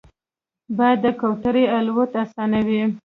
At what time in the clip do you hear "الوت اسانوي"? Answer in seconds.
1.77-2.81